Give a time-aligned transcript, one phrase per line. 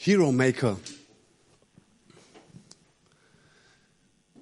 [0.00, 0.78] Hero Maker.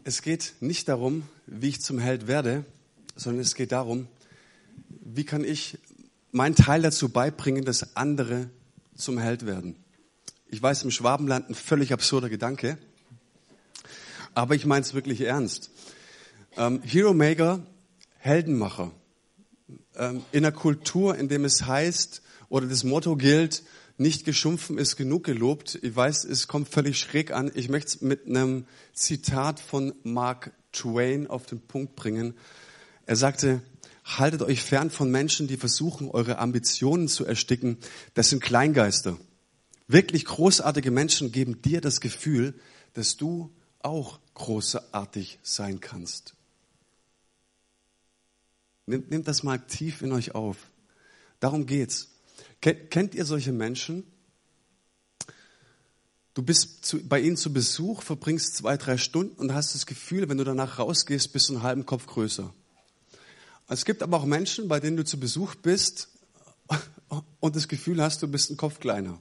[0.04, 2.67] Es geht nicht darum, wie ich zum Held werde,
[3.14, 4.06] sondern es geht darum,
[4.90, 5.79] wie kann ich
[6.30, 8.51] meinen Teil dazu beibringen, dass andere
[8.97, 9.76] zum Held werden.
[10.48, 12.76] Ich weiß, im Schwabenland ein völlig absurder Gedanke,
[14.34, 15.70] aber ich meine es wirklich ernst.
[16.59, 17.65] Ähm, Hero Maker,
[18.19, 18.93] Heldenmacher.
[19.95, 22.20] Ähm, in einer Kultur, in dem es heißt
[22.51, 23.62] oder das Motto gilt,
[23.98, 25.78] nicht geschumpfen ist genug gelobt.
[25.82, 27.50] Ich weiß, es kommt völlig schräg an.
[27.55, 32.34] Ich möchte es mit einem Zitat von Mark Twain auf den Punkt bringen.
[33.06, 33.62] Er sagte,
[34.05, 37.78] haltet euch fern von Menschen, die versuchen, eure Ambitionen zu ersticken.
[38.14, 39.19] Das sind Kleingeister.
[39.88, 42.55] Wirklich großartige Menschen geben dir das Gefühl,
[42.94, 43.50] dass du
[43.80, 46.34] auch großartig sein kannst.
[48.86, 50.56] Nehmt, nehmt das mal tief in euch auf.
[51.41, 52.16] Darum geht's.
[52.61, 54.05] Kennt ihr solche Menschen?
[56.35, 60.29] Du bist zu, bei ihnen zu Besuch, verbringst zwei, drei Stunden und hast das Gefühl,
[60.29, 62.53] wenn du danach rausgehst, bist du einen halben Kopf größer.
[63.69, 66.09] Es gibt aber auch Menschen, bei denen du zu Besuch bist
[67.41, 69.19] und das Gefühl hast, du bist einen Kopf kleiner.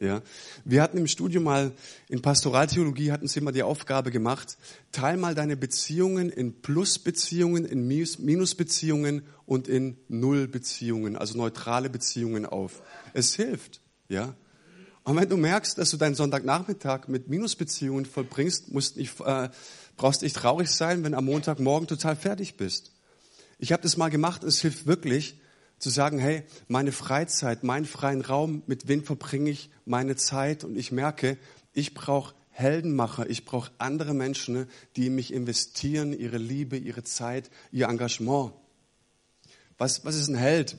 [0.00, 0.22] Ja,
[0.64, 1.72] wir hatten im Studium mal
[2.08, 4.56] in Pastoraltheologie hatten sie immer die Aufgabe gemacht:
[4.92, 12.80] Teil mal deine Beziehungen in Plusbeziehungen, in Minusbeziehungen und in Nullbeziehungen, also neutrale Beziehungen auf.
[13.12, 14.36] Es hilft, ja.
[15.02, 19.48] Und wenn du merkst, dass du deinen Sonntagnachmittag mit Minusbeziehungen vollbringst, musst nicht, äh,
[19.96, 22.92] brauchst nicht traurig sein, wenn am Montagmorgen total fertig bist.
[23.58, 25.40] Ich habe das mal gemacht, es hilft wirklich
[25.78, 30.64] zu sagen, hey, meine Freizeit, meinen freien Raum, mit wem verbringe ich meine Zeit?
[30.64, 31.38] Und ich merke,
[31.72, 37.50] ich brauche Heldenmacher, ich brauche andere Menschen, die in mich investieren, ihre Liebe, ihre Zeit,
[37.70, 38.52] ihr Engagement.
[39.78, 40.76] Was, was ist ein Held?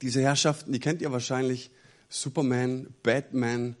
[0.00, 1.70] Diese Herrschaften, die kennt ihr wahrscheinlich.
[2.08, 3.76] Superman, Batman,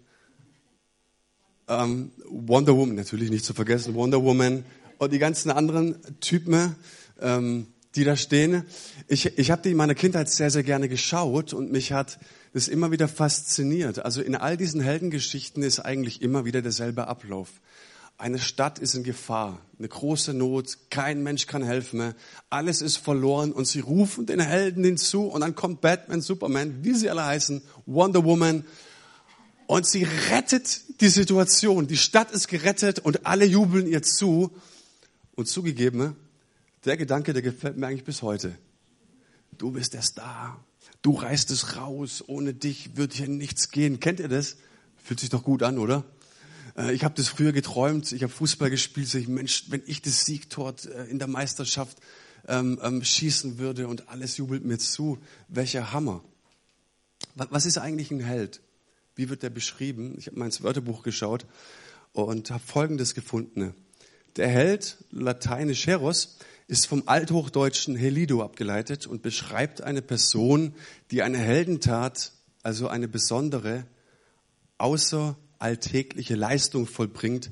[1.68, 4.64] ähm, Wonder Woman, natürlich nicht zu vergessen, Wonder Woman
[4.98, 6.76] und die ganzen anderen Typen.
[7.20, 8.64] Ähm, die da stehen.
[9.08, 12.18] Ich, ich habe die in meiner Kindheit sehr, sehr gerne geschaut und mich hat
[12.52, 14.04] das immer wieder fasziniert.
[14.04, 17.48] Also in all diesen Heldengeschichten ist eigentlich immer wieder derselbe Ablauf.
[18.18, 22.14] Eine Stadt ist in Gefahr, eine große Not, kein Mensch kann helfen mehr,
[22.50, 26.94] alles ist verloren und sie rufen den Helden hinzu und dann kommt Batman, Superman, wie
[26.94, 28.64] sie alle heißen, Wonder Woman
[29.66, 31.88] und sie rettet die Situation.
[31.88, 34.52] Die Stadt ist gerettet und alle jubeln ihr zu
[35.34, 36.14] und zugegeben,
[36.84, 38.56] der Gedanke, der gefällt mir eigentlich bis heute.
[39.58, 40.64] Du bist der Star.
[41.02, 42.24] Du reißt es raus.
[42.26, 44.00] Ohne dich wird hier nichts gehen.
[44.00, 44.56] Kennt ihr das?
[44.96, 46.04] Fühlt sich doch gut an, oder?
[46.76, 48.12] Äh, ich habe das früher geträumt.
[48.12, 49.08] Ich habe Fußball gespielt.
[49.08, 51.98] So ich, Mensch, wenn ich das Siegtor äh, in der Meisterschaft
[52.48, 56.22] ähm, ähm, schießen würde und alles jubelt mir zu, welcher Hammer.
[57.34, 58.60] Was ist eigentlich ein Held?
[59.14, 60.14] Wie wird der beschrieben?
[60.18, 61.46] Ich habe mal ins Wörterbuch geschaut
[62.12, 63.74] und habe Folgendes gefunden.
[64.36, 70.74] Der Held, lateinisch Heros, ist vom althochdeutschen Helido abgeleitet und beschreibt eine Person,
[71.10, 73.86] die eine Heldentat, also eine besondere,
[74.78, 77.50] außeralltägliche Leistung vollbringt.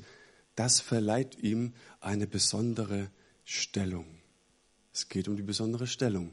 [0.55, 3.09] Das verleiht ihm eine besondere
[3.43, 4.05] Stellung.
[4.93, 6.31] Es geht um die besondere Stellung.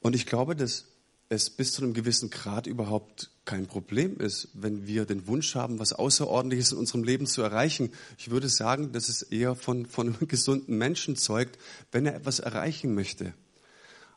[0.00, 0.86] Und ich glaube, dass
[1.28, 5.78] es bis zu einem gewissen Grad überhaupt kein Problem ist, wenn wir den Wunsch haben,
[5.78, 7.90] was Außerordentliches in unserem Leben zu erreichen.
[8.18, 11.58] Ich würde sagen, dass es eher von, von einem gesunden Menschen zeugt,
[11.90, 13.34] wenn er etwas erreichen möchte.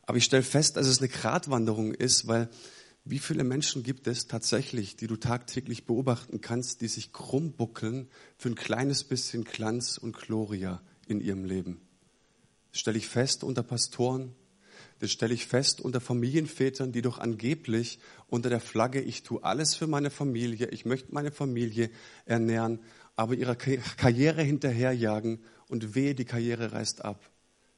[0.03, 2.49] Aber ich stelle fest, dass es eine Gratwanderung ist, weil
[3.05, 8.07] wie viele Menschen gibt es tatsächlich, die du tagtäglich beobachten kannst, die sich krumm buckeln
[8.37, 11.81] für ein kleines bisschen Glanz und Gloria in ihrem Leben?
[12.71, 14.35] Das stelle ich fest unter Pastoren,
[14.99, 19.75] das stelle ich fest unter Familienvätern, die doch angeblich unter der Flagge, ich tue alles
[19.75, 21.89] für meine Familie, ich möchte meine Familie
[22.25, 22.79] ernähren,
[23.15, 27.29] aber ihrer Karriere hinterherjagen und wehe, die Karriere reißt ab.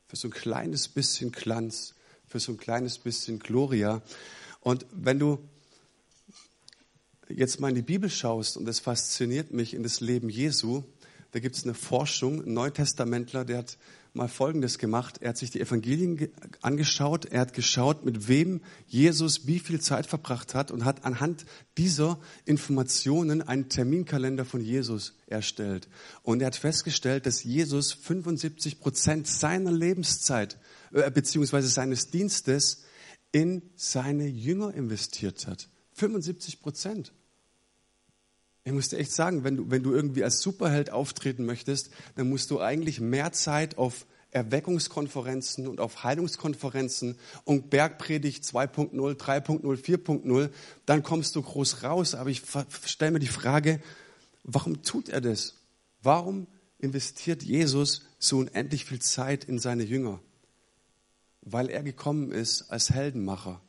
[0.08, 1.96] Für so ein kleines bisschen Glanz,
[2.28, 4.02] für so ein kleines bisschen Gloria.
[4.60, 5.40] Und wenn du
[7.30, 10.84] jetzt mal in die Bibel schaust, und das fasziniert mich in das Leben Jesu,
[11.32, 13.78] da gibt es eine Forschung, ein Neutestamentler, der hat
[14.14, 15.20] mal Folgendes gemacht.
[15.22, 16.30] Er hat sich die Evangelien
[16.62, 17.26] angeschaut.
[17.26, 21.46] Er hat geschaut, mit wem Jesus wie viel Zeit verbracht hat und hat anhand
[21.78, 25.88] dieser Informationen einen Terminkalender von Jesus erstellt.
[26.24, 30.58] Und er hat festgestellt, dass Jesus 75 Prozent seiner Lebenszeit
[30.92, 32.84] äh, beziehungsweise seines Dienstes
[33.32, 35.70] in seine Jünger investiert hat.
[35.94, 37.14] 75 Prozent.
[38.64, 42.30] Ich muss dir echt sagen, wenn du, wenn du irgendwie als Superheld auftreten möchtest, dann
[42.30, 50.50] musst du eigentlich mehr Zeit auf Erweckungskonferenzen und auf Heilungskonferenzen und Bergpredigt 2.0, 3.0, 4.0,
[50.86, 52.16] dann kommst du groß raus.
[52.16, 52.44] Aber ich
[52.86, 53.82] stelle mir die Frage,
[54.44, 55.56] warum tut er das?
[56.02, 56.48] Warum
[56.80, 60.20] investiert Jesus so unendlich viel Zeit in seine Jünger?
[61.42, 63.60] Weil er gekommen ist als Heldenmacher.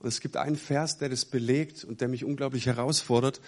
[0.00, 3.40] Und es gibt einen Vers, der das belegt und der mich unglaublich herausfordert.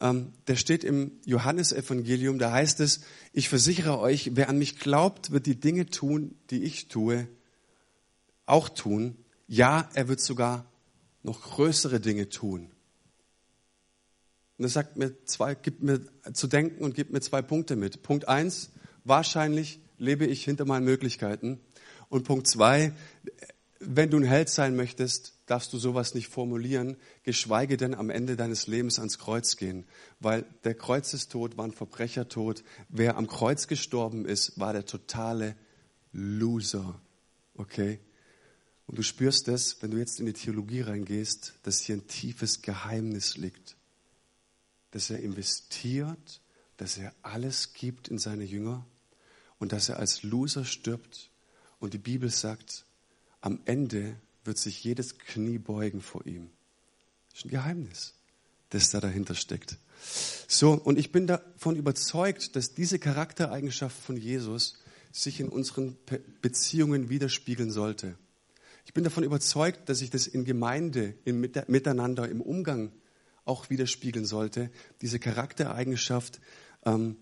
[0.00, 3.00] Ähm, der steht im Johannesevangelium, da heißt es,
[3.32, 7.26] ich versichere euch, wer an mich glaubt, wird die Dinge tun, die ich tue,
[8.46, 9.16] auch tun.
[9.48, 10.70] Ja, er wird sogar
[11.24, 12.70] noch größere Dinge tun.
[14.58, 16.00] Und das sagt mir zwei, gibt mir
[16.32, 18.02] zu denken und gibt mir zwei Punkte mit.
[18.02, 18.70] Punkt eins,
[19.04, 21.60] wahrscheinlich lebe ich hinter meinen Möglichkeiten.
[22.08, 22.92] Und Punkt zwei,
[23.80, 28.36] wenn du ein Held sein möchtest, darfst du sowas nicht formulieren, geschweige denn am Ende
[28.36, 29.86] deines Lebens ans Kreuz gehen.
[30.20, 32.64] Weil der Kreuzestod war ein Verbrechertod.
[32.88, 35.56] Wer am Kreuz gestorben ist, war der totale
[36.12, 37.00] Loser.
[37.54, 38.00] Okay?
[38.86, 42.62] Und du spürst es, wenn du jetzt in die Theologie reingehst, dass hier ein tiefes
[42.62, 43.76] Geheimnis liegt.
[44.90, 46.40] Dass er investiert,
[46.76, 48.86] dass er alles gibt in seine Jünger
[49.58, 51.30] und dass er als Loser stirbt.
[51.78, 52.84] Und die Bibel sagt,
[53.40, 54.16] am Ende
[54.46, 56.50] wird sich jedes Knie beugen vor ihm.
[57.30, 58.14] Das ist ein Geheimnis,
[58.70, 59.78] das da dahinter steckt.
[60.48, 64.78] So, und ich bin davon überzeugt, dass diese Charaktereigenschaft von Jesus
[65.12, 65.96] sich in unseren
[66.42, 68.16] Beziehungen widerspiegeln sollte.
[68.84, 72.92] Ich bin davon überzeugt, dass sich das in Gemeinde, im Miteinander, im Umgang
[73.44, 74.70] auch widerspiegeln sollte.
[75.02, 76.40] Diese Charaktereigenschaft,
[76.84, 77.16] ähm,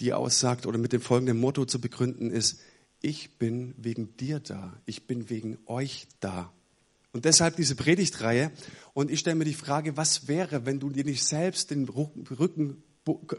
[0.00, 2.60] die aussagt oder mit dem folgenden Motto zu begründen ist,
[3.00, 6.52] ich bin wegen dir da, ich bin wegen euch da.
[7.16, 8.52] Und deshalb diese Predigtreihe.
[8.92, 12.82] Und ich stelle mir die Frage, was wäre, wenn du dir nicht selbst den Rücken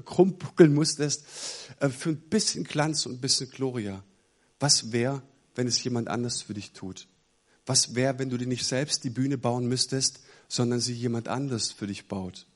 [0.04, 1.26] krumm buckeln musstest
[1.80, 4.04] äh, für ein bisschen Glanz und ein bisschen Gloria?
[4.60, 5.22] Was wäre,
[5.54, 7.08] wenn es jemand anders für dich tut?
[7.68, 11.72] Was wäre, wenn du dir nicht selbst die Bühne bauen müsstest, sondern sie jemand anders
[11.72, 12.48] für dich baut?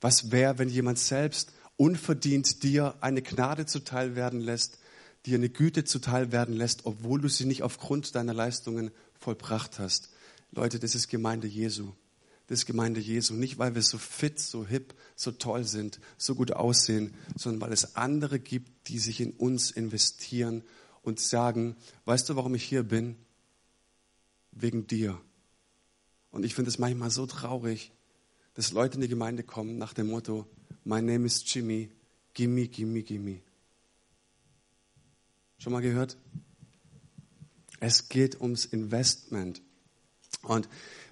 [0.00, 4.78] Was wäre, wenn jemand selbst unverdient dir eine Gnade zuteil werden lässt,
[5.26, 10.13] dir eine Güte zuteil werden lässt, obwohl du sie nicht aufgrund deiner Leistungen vollbracht hast?
[10.54, 11.92] Leute, das ist Gemeinde Jesu.
[12.46, 13.34] Das ist Gemeinde Jesu.
[13.34, 17.72] Nicht, weil wir so fit, so hip, so toll sind, so gut aussehen, sondern weil
[17.72, 20.62] es andere gibt, die sich in uns investieren
[21.02, 23.16] und sagen, weißt du, warum ich hier bin?
[24.52, 25.20] Wegen dir.
[26.30, 27.92] Und ich finde es manchmal so traurig,
[28.54, 30.46] dass Leute in die Gemeinde kommen nach dem Motto,
[30.84, 31.90] My name is Jimmy,
[32.34, 33.40] gimme, gimme, gimme.
[35.58, 36.18] Schon mal gehört?
[37.80, 39.62] Es geht ums Investment.
[40.44, 40.68] Und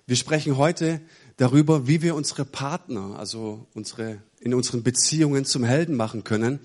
[0.06, 1.00] wir sprechen heute
[1.36, 6.60] darüber, wie wir unsere Partner, also unsere, in unseren Beziehungen zum Helden machen können.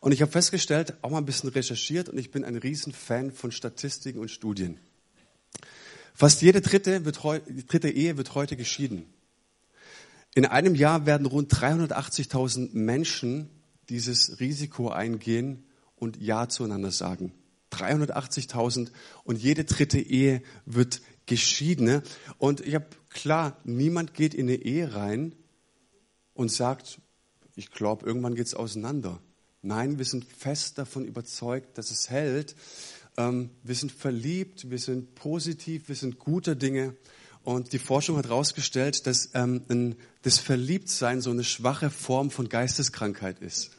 [0.00, 3.52] Und ich habe festgestellt, auch mal ein bisschen recherchiert und ich bin ein Riesenfan von
[3.52, 4.78] Statistiken und Studien.
[6.14, 9.06] Fast jede dritte, wird dritte Ehe wird heute geschieden.
[10.34, 13.50] In einem Jahr werden rund 380.000 Menschen
[13.88, 15.64] dieses Risiko eingehen
[15.96, 17.32] und Ja zueinander sagen.
[17.72, 18.90] 380.000
[19.24, 22.02] und jede dritte Ehe wird Geschiedene.
[22.38, 25.36] Und ich habe klar, niemand geht in eine Ehe rein
[26.34, 26.98] und sagt,
[27.54, 29.20] ich glaube, irgendwann geht es auseinander.
[29.62, 32.56] Nein, wir sind fest davon überzeugt, dass es hält.
[33.16, 36.96] Ähm, wir sind verliebt, wir sind positiv, wir sind guter Dinge.
[37.42, 43.40] Und die Forschung hat herausgestellt, dass ähm, das Verliebtsein so eine schwache Form von Geisteskrankheit
[43.40, 43.70] ist.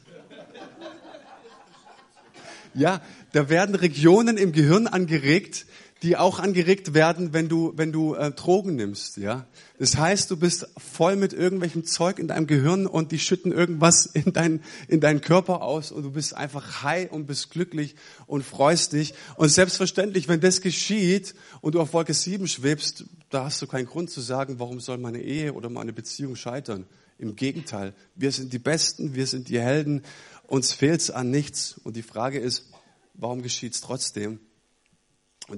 [2.74, 3.02] Ja,
[3.32, 5.66] da werden Regionen im Gehirn angeregt,
[6.02, 9.18] die auch angeregt werden, wenn du, wenn du äh, Drogen nimmst.
[9.18, 9.46] Ja?
[9.78, 14.06] Das heißt, du bist voll mit irgendwelchem Zeug in deinem Gehirn und die schütten irgendwas
[14.14, 18.44] in, dein, in deinen Körper aus und du bist einfach high und bist glücklich und
[18.44, 19.14] freust dich.
[19.36, 23.86] Und selbstverständlich, wenn das geschieht und du auf Wolke 7 schwebst, da hast du keinen
[23.86, 26.86] Grund zu sagen, warum soll meine Ehe oder meine Beziehung scheitern.
[27.18, 30.02] Im Gegenteil, wir sind die Besten, wir sind die Helden,
[30.46, 31.78] uns fehlt's an nichts.
[31.84, 32.70] Und die Frage ist,
[33.12, 34.40] warum geschieht's trotzdem?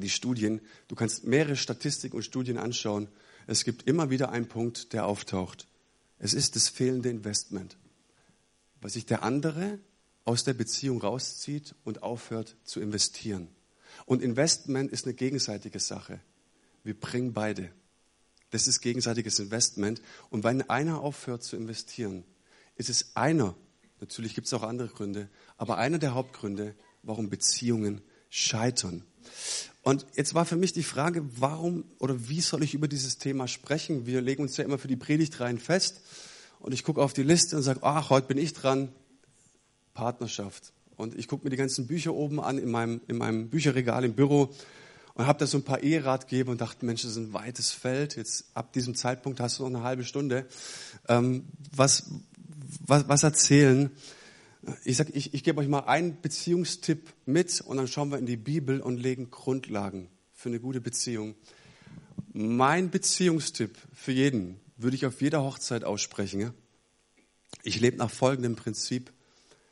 [0.00, 3.08] Die Studien, du kannst mehrere Statistiken und Studien anschauen.
[3.46, 5.66] Es gibt immer wieder einen Punkt, der auftaucht.
[6.18, 7.76] Es ist das fehlende Investment.
[8.80, 9.78] Weil sich der andere
[10.24, 13.48] aus der Beziehung rauszieht und aufhört zu investieren.
[14.06, 16.20] Und Investment ist eine gegenseitige Sache.
[16.84, 17.70] Wir bringen beide.
[18.50, 20.02] Das ist gegenseitiges Investment.
[20.30, 22.24] Und wenn einer aufhört zu investieren,
[22.76, 23.54] ist es einer,
[24.00, 28.00] natürlich gibt es auch andere Gründe, aber einer der Hauptgründe, warum Beziehungen
[28.32, 29.04] scheitern.
[29.82, 33.46] Und jetzt war für mich die Frage, warum oder wie soll ich über dieses Thema
[33.46, 34.06] sprechen?
[34.06, 36.00] Wir legen uns ja immer für die Predigt rein fest.
[36.58, 38.88] Und ich gucke auf die Liste und sage, ach, heute bin ich dran.
[39.92, 40.72] Partnerschaft.
[40.96, 44.14] Und ich gucke mir die ganzen Bücher oben an in meinem, in meinem Bücherregal im
[44.14, 44.54] Büro
[45.12, 48.16] und habe da so ein paar Eheratgeber und dachte, Mensch, das ist ein weites Feld.
[48.16, 50.46] Jetzt ab diesem Zeitpunkt hast du noch eine halbe Stunde.
[51.08, 52.04] Ähm, was,
[52.86, 53.90] was, was erzählen?
[54.84, 58.26] Ich sag, ich, ich gebe euch mal einen Beziehungstipp mit und dann schauen wir in
[58.26, 61.34] die Bibel und legen Grundlagen für eine gute Beziehung.
[62.32, 66.52] Mein Beziehungstipp für jeden würde ich auf jeder Hochzeit aussprechen.
[67.64, 69.12] Ich lebe nach folgendem Prinzip.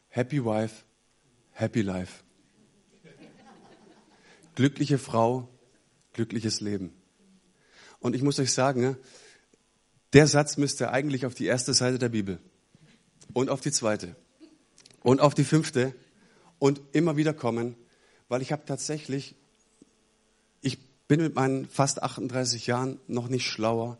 [0.08, 0.84] Happy Wife,
[1.52, 2.24] Happy Life.
[4.56, 5.48] Glückliche Frau,
[6.14, 6.92] glückliches Leben.
[8.00, 8.96] Und ich muss euch sagen,
[10.12, 12.40] der Satz müsste eigentlich auf die erste Seite der Bibel
[13.32, 14.16] und auf die zweite
[15.02, 15.94] und auf die fünfte
[16.58, 17.76] und immer wieder kommen,
[18.28, 19.34] weil ich habe tatsächlich,
[20.60, 20.78] ich
[21.08, 23.98] bin mit meinen fast 38 Jahren noch nicht schlauer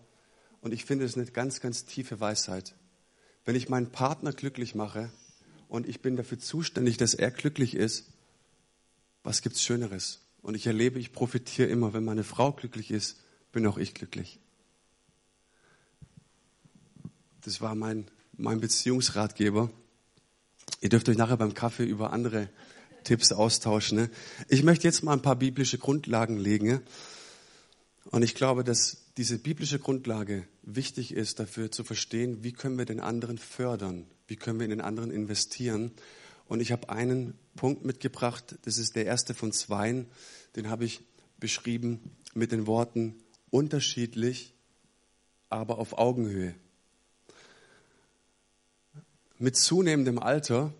[0.61, 2.75] und ich finde es eine ganz, ganz tiefe Weisheit.
[3.45, 5.11] Wenn ich meinen Partner glücklich mache
[5.69, 8.13] und ich bin dafür zuständig, dass er glücklich ist,
[9.23, 10.21] was gibt's Schöneres?
[10.43, 13.21] Und ich erlebe, ich profitiere immer, wenn meine Frau glücklich ist,
[13.53, 14.39] bin auch ich glücklich.
[17.43, 19.71] Das war mein, mein Beziehungsratgeber.
[20.81, 22.49] Ihr dürft euch nachher beim Kaffee über andere
[23.05, 23.99] Tipps austauschen.
[23.99, 24.11] Ne?
[24.49, 26.67] Ich möchte jetzt mal ein paar biblische Grundlagen legen.
[26.67, 26.83] Ne?
[28.11, 32.87] Und ich glaube, dass diese biblische Grundlage wichtig ist, dafür zu verstehen, wie können wir
[32.87, 35.93] den anderen fördern, wie können wir in den anderen investieren.
[36.47, 40.07] Und ich habe einen Punkt mitgebracht, das ist der erste von zweien,
[40.57, 41.01] den habe ich
[41.39, 42.01] beschrieben
[42.35, 43.15] mit den Worten
[43.51, 44.55] unterschiedlich,
[45.49, 46.55] aber auf Augenhöhe.
[49.43, 50.75] Mit zunehmendem Alter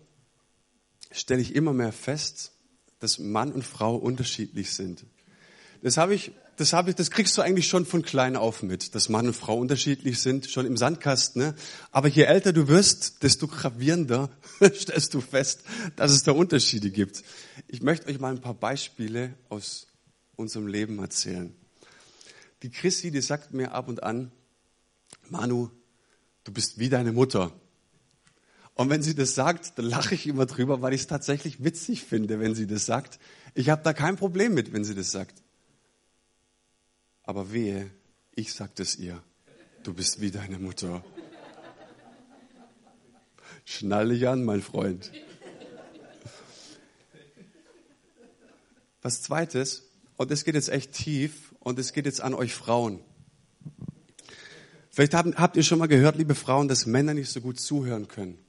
[1.11, 2.51] stelle ich immer mehr fest,
[2.99, 5.03] dass Mann und Frau unterschiedlich sind.
[5.81, 8.93] Das habe ich, das habe ich, das kriegst du eigentlich schon von klein auf mit,
[8.93, 11.41] dass Mann und Frau unterschiedlich sind, schon im Sandkasten.
[11.41, 11.55] Ne?
[11.91, 14.29] Aber je älter du wirst, desto gravierender
[14.75, 15.63] stellst du fest,
[15.95, 17.23] dass es da Unterschiede gibt.
[17.67, 19.87] Ich möchte euch mal ein paar Beispiele aus
[20.35, 21.55] unserem Leben erzählen.
[22.61, 24.31] Die Chrissy, die sagt mir ab und an,
[25.29, 25.71] Manu,
[26.43, 27.51] du bist wie deine Mutter.
[28.81, 32.03] Und wenn sie das sagt, dann lache ich immer drüber, weil ich es tatsächlich witzig
[32.03, 33.19] finde, wenn sie das sagt.
[33.53, 35.43] Ich habe da kein Problem mit, wenn sie das sagt.
[37.21, 37.91] Aber wehe,
[38.33, 39.21] ich sag es ihr.
[39.83, 41.05] Du bist wie deine Mutter.
[43.65, 45.11] Schnall dich an, mein Freund.
[49.03, 49.83] Was zweites,
[50.17, 52.99] und es geht jetzt echt tief, und es geht jetzt an euch Frauen.
[54.89, 58.39] Vielleicht habt ihr schon mal gehört, liebe Frauen, dass Männer nicht so gut zuhören können.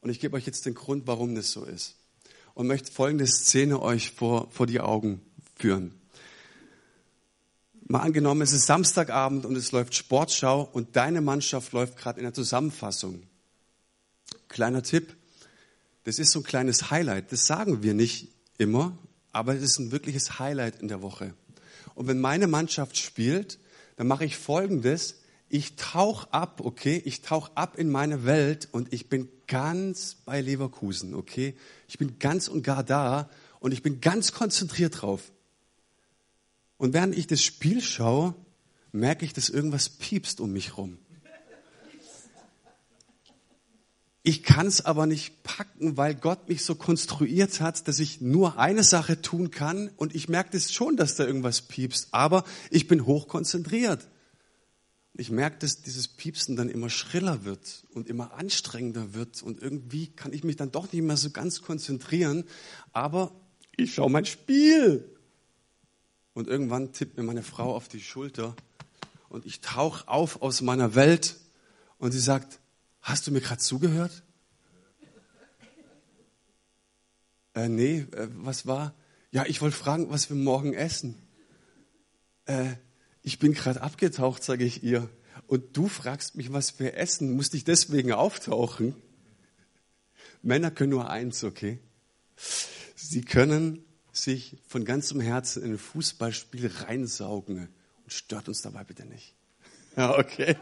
[0.00, 1.96] Und ich gebe euch jetzt den Grund, warum das so ist.
[2.54, 5.20] Und möchte folgende Szene euch vor, vor die Augen
[5.56, 5.94] führen.
[7.86, 12.24] Mal angenommen, es ist Samstagabend und es läuft Sportschau und deine Mannschaft läuft gerade in
[12.24, 13.22] der Zusammenfassung.
[14.48, 15.16] Kleiner Tipp,
[16.04, 17.32] das ist so ein kleines Highlight.
[17.32, 18.28] Das sagen wir nicht
[18.58, 18.96] immer,
[19.32, 21.34] aber es ist ein wirkliches Highlight in der Woche.
[21.94, 23.58] Und wenn meine Mannschaft spielt,
[23.96, 25.16] dann mache ich Folgendes
[25.48, 27.00] ich tauche ab, okay?
[27.04, 31.56] Ich tauche ab in meine Welt und ich bin ganz bei Leverkusen, okay?
[31.88, 35.32] Ich bin ganz und gar da und ich bin ganz konzentriert drauf.
[36.76, 38.34] Und während ich das Spiel schaue,
[38.92, 40.98] merke ich, dass irgendwas piepst um mich rum.
[44.22, 48.58] Ich kann es aber nicht packen, weil Gott mich so konstruiert hat, dass ich nur
[48.58, 52.86] eine Sache tun kann und ich merke das schon, dass da irgendwas piepst, aber ich
[52.88, 54.06] bin hochkonzentriert.
[55.20, 60.06] Ich merke, dass dieses Piepsen dann immer schriller wird und immer anstrengender wird und irgendwie
[60.06, 62.44] kann ich mich dann doch nicht mehr so ganz konzentrieren,
[62.92, 63.32] aber
[63.76, 65.12] ich schaue mein Spiel.
[66.34, 68.54] Und irgendwann tippt mir meine Frau auf die Schulter
[69.28, 71.34] und ich tauche auf aus meiner Welt
[71.98, 72.60] und sie sagt,
[73.00, 74.22] hast du mir gerade zugehört?
[77.54, 78.94] Äh, nee, äh, was war?
[79.32, 81.16] Ja, ich wollte fragen, was wir morgen essen.
[82.44, 82.76] Äh,
[83.28, 85.06] ich bin gerade abgetaucht, sage ich ihr.
[85.48, 87.36] Und du fragst mich, was wir essen.
[87.36, 88.94] Musste ich deswegen auftauchen?
[90.40, 91.78] Männer können nur eins, okay?
[92.96, 97.68] Sie können sich von ganzem Herzen in ein Fußballspiel reinsaugen
[98.02, 99.34] und stört uns dabei bitte nicht.
[99.94, 100.56] Ja, okay.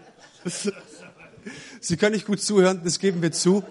[1.81, 3.63] Sie können nicht gut zuhören, das geben wir zu.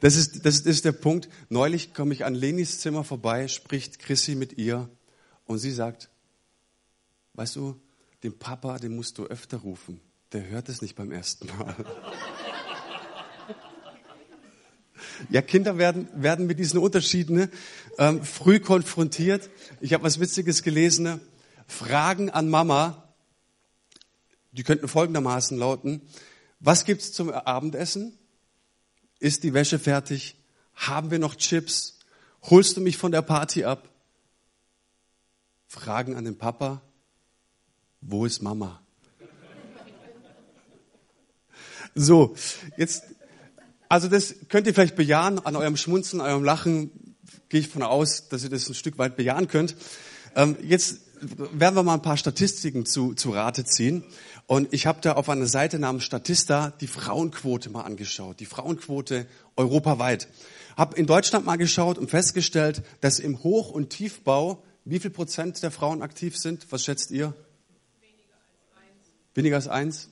[0.00, 1.28] Das ist, das ist der Punkt.
[1.48, 4.88] Neulich komme ich an Lenis Zimmer vorbei, spricht Chrissy mit ihr
[5.44, 6.08] und sie sagt,
[7.38, 7.80] Weißt du,
[8.24, 10.00] den Papa, den musst du öfter rufen.
[10.32, 11.76] Der hört es nicht beim ersten Mal.
[15.30, 17.50] Ja, Kinder werden, werden mit diesen Unterschieden ne,
[17.98, 19.50] ähm, früh konfrontiert.
[19.80, 21.02] Ich habe was Witziges gelesen.
[21.02, 21.20] Ne?
[21.66, 23.12] Fragen an Mama,
[24.52, 26.02] die könnten folgendermaßen lauten.
[26.60, 28.16] Was gibt's zum Abendessen?
[29.18, 30.36] Ist die Wäsche fertig?
[30.74, 31.98] Haben wir noch Chips?
[32.42, 33.88] Holst du mich von der Party ab?
[35.66, 36.82] Fragen an den Papa,
[38.00, 38.80] wo ist Mama?
[41.94, 42.34] So,
[42.76, 43.02] jetzt,
[43.88, 46.90] also das könnt ihr vielleicht bejahen, an eurem Schmunzen, eurem Lachen
[47.48, 49.74] gehe ich von aus, dass ihr das ein Stück weit bejahen könnt.
[50.36, 54.04] Ähm, jetzt werden wir mal ein paar Statistiken zu, zu Rate ziehen.
[54.46, 59.26] Und ich habe da auf einer Seite namens Statista die Frauenquote mal angeschaut, die Frauenquote
[59.56, 60.28] europaweit.
[60.76, 65.62] Habe in Deutschland mal geschaut und festgestellt, dass im Hoch- und Tiefbau wie viel Prozent
[65.62, 66.66] der Frauen aktiv sind?
[66.70, 67.34] Was schätzt ihr?
[69.38, 70.08] Weniger als eins?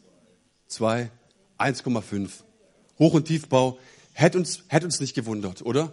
[0.69, 1.11] Zwei?
[1.59, 2.31] 1,5.
[3.01, 3.77] Hoch- und Tiefbau.
[4.13, 5.91] Hätte uns, hätte uns nicht gewundert, oder?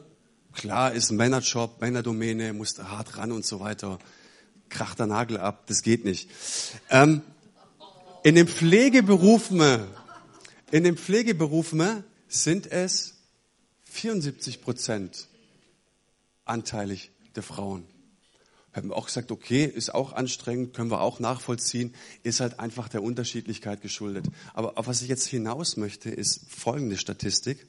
[0.54, 3.98] Klar, ist ein Männerjob, Männerdomäne, muss da hart ran und so weiter.
[4.70, 6.30] Kracht der Nagel ab, das geht nicht.
[6.92, 7.24] Ähm,
[8.22, 9.80] in den Pflegeberufen,
[10.70, 13.16] in den Pflegeberufen sind es
[13.86, 15.28] 74 Prozent
[16.46, 17.84] anteilig der Frauen
[18.74, 22.90] haben wir auch gesagt, okay, ist auch anstrengend, können wir auch nachvollziehen, ist halt einfach
[22.90, 24.26] der Unterschiedlichkeit geschuldet.
[24.54, 27.68] Aber auf was ich jetzt hinaus möchte, ist folgende Statistik.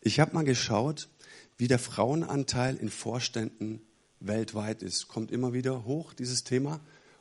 [0.00, 1.08] Ich habe mal geschaut,
[1.56, 3.80] wie der Frauenanteil in Vorständen
[4.20, 5.08] weltweit ist.
[5.08, 6.80] Kommt immer wieder hoch, dieses Thema,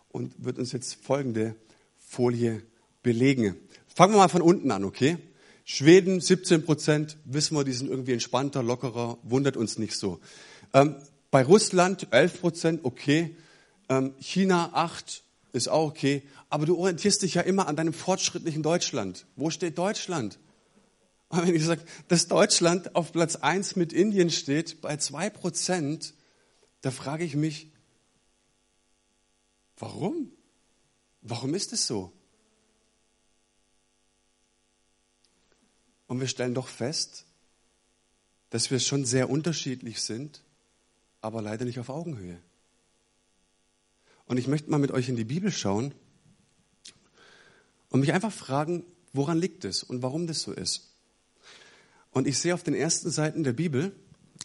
[0.10, 1.56] und wird uns jetzt folgende
[1.98, 2.64] Folie
[3.04, 3.56] belegen.
[3.88, 5.18] Fangen wir mal von unten an, okay?
[5.66, 10.20] Schweden 17 Prozent, wissen wir, die sind irgendwie entspannter, lockerer, wundert uns nicht so.
[10.74, 10.96] Ähm,
[11.34, 13.36] bei Russland 11 Prozent, okay.
[13.90, 16.22] Ähm, China 8 ist auch okay.
[16.52, 19.26] Aber du orientierst dich ja immer an deinem fortschrittlichen Deutschland.
[19.36, 20.38] Wo steht Deutschland?
[21.30, 26.14] Aber wenn ich sage, dass Deutschland auf Platz 1 mit Indien steht, bei 2 Prozent,
[26.82, 27.72] da frage ich mich,
[29.80, 30.32] warum?
[31.24, 32.14] Warum ist es so?
[36.06, 37.26] Und wir stellen doch fest,
[38.52, 40.43] dass wir schon sehr unterschiedlich sind
[41.24, 42.38] aber leider nicht auf Augenhöhe.
[44.26, 45.94] Und ich möchte mal mit euch in die Bibel schauen
[47.90, 48.84] und mich einfach fragen,
[49.14, 50.92] woran liegt es und warum das so ist.
[52.12, 53.96] Und ich sehe auf den ersten Seiten der Bibel,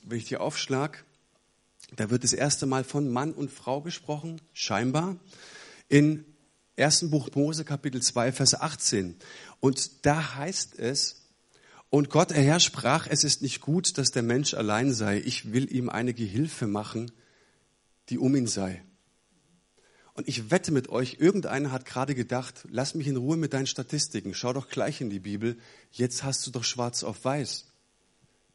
[0.05, 1.05] wenn ich die aufschlag,
[1.97, 5.17] da wird das erste Mal von Mann und Frau gesprochen, scheinbar,
[5.89, 6.25] in
[6.77, 7.11] 1.
[7.11, 9.17] Buch Mose Kapitel 2, Vers 18.
[9.59, 11.23] Und da heißt es,
[11.91, 15.19] und Gott, der Herr, sprach, es ist nicht gut, dass der Mensch allein sei.
[15.25, 17.11] Ich will ihm eine Gehilfe machen,
[18.11, 18.83] die um ihn sei.
[20.13, 23.69] Und ich wette mit euch, irgendeiner hat gerade gedacht, lass mich in Ruhe mit deinen
[23.69, 25.57] Statistiken, schau doch gleich in die Bibel,
[25.93, 27.67] jetzt hast du doch schwarz auf weiß.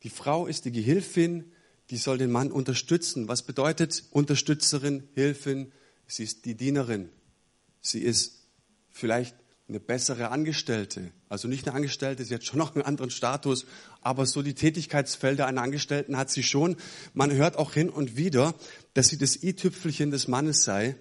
[0.03, 1.53] Die Frau ist die Gehilfin,
[1.89, 3.29] die soll den Mann unterstützen.
[3.29, 5.71] Was bedeutet Unterstützerin, Hilfin?
[6.05, 7.09] Sie ist die Dienerin.
[7.81, 8.45] Sie ist
[8.91, 9.35] vielleicht
[9.69, 11.11] eine bessere Angestellte.
[11.33, 13.65] Also nicht eine Angestellte, sie hat schon noch einen anderen Status,
[14.01, 16.77] aber so die Tätigkeitsfelder einer Angestellten hat sie schon.
[17.15, 18.53] Man hört auch hin und wieder,
[18.93, 20.95] dass sie das i-Tüpfelchen des Mannes sei.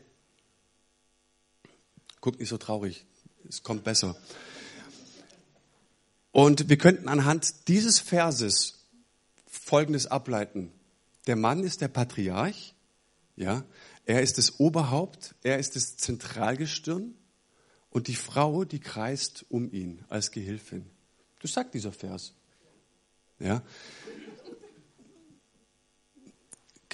[2.23, 3.05] Guck nicht so traurig,
[3.47, 4.17] es kommt besser.
[6.31, 8.87] Und wir könnten anhand dieses Verses
[9.47, 10.73] Folgendes ableiten.
[11.27, 12.75] Der Mann ist der Patriarch,
[13.37, 13.65] ja,
[14.07, 17.17] er ist das Oberhaupt, er ist das Zentralgestirn,
[17.93, 20.87] und die Frau, die kreist um ihn als Gehilfin.
[21.41, 22.33] Das sagt dieser Vers.
[23.39, 23.63] Ja.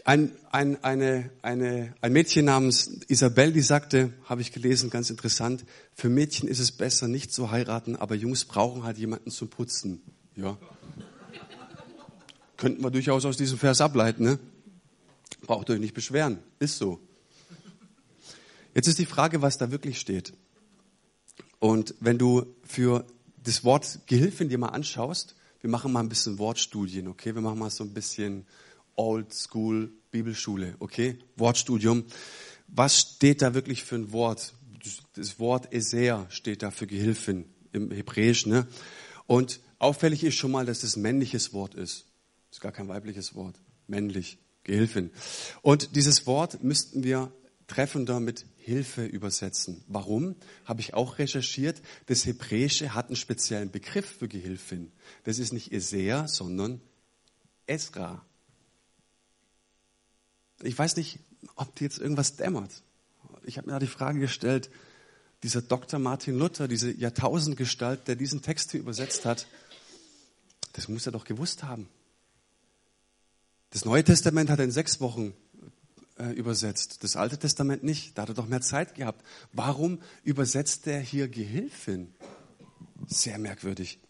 [0.05, 5.65] Ein, ein, eine, eine, ein Mädchen namens Isabel, die sagte, habe ich gelesen, ganz interessant,
[5.95, 10.01] für Mädchen ist es besser, nicht zu heiraten, aber Jungs brauchen halt jemanden zum Putzen.
[10.35, 10.57] Ja.
[12.57, 14.39] Könnten wir durchaus aus diesem Vers ableiten, ne?
[15.43, 16.39] Braucht euch nicht beschweren.
[16.59, 17.01] Ist so.
[18.75, 20.33] Jetzt ist die Frage, was da wirklich steht.
[21.59, 23.07] Und wenn du für
[23.43, 27.35] das Wort Gehilfin dir mal anschaust, wir machen mal ein bisschen Wortstudien, okay?
[27.35, 28.47] Wir machen mal so ein bisschen
[28.95, 31.19] Old School Bibelschule, okay?
[31.37, 32.05] Wortstudium.
[32.69, 34.55] Was steht da wirklich für ein Wort?
[35.15, 38.67] Das Wort Eser steht da für Gehilfin im Hebräisch, ne?
[39.27, 42.07] Und auffällig ist schon mal, dass das ein männliches Wort ist.
[42.49, 43.61] Das ist gar kein weibliches Wort.
[43.87, 44.39] Männlich.
[44.65, 45.11] Gehilfin.
[45.63, 47.33] Und dieses Wort müssten wir
[47.69, 49.85] treffender mit Hilfe übersetzen.
[49.87, 50.35] Warum?
[50.65, 51.81] Habe ich auch recherchiert.
[52.07, 54.91] Das Hebräische hat einen speziellen Begriff für Gehilfin.
[55.25, 56.81] Das ist nicht Esea, sondern
[57.67, 58.25] Esra.
[60.63, 61.21] Ich weiß nicht,
[61.55, 62.83] ob dir jetzt irgendwas dämmert.
[63.45, 64.71] Ich habe mir da die Frage gestellt,
[65.43, 66.01] dieser Dr.
[66.01, 69.47] Martin Luther, diese Jahrtausendgestalt, der diesen Text hier übersetzt hat,
[70.73, 71.89] das muss er doch gewusst haben.
[73.71, 75.35] Das Neue Testament hat in sechs Wochen
[76.19, 77.05] äh, übersetzt.
[77.05, 78.17] Das Alte Testament nicht.
[78.17, 79.25] Da hat er doch mehr Zeit gehabt.
[79.53, 82.15] Warum übersetzt er hier Gehilfin?
[83.07, 84.01] Sehr merkwürdig.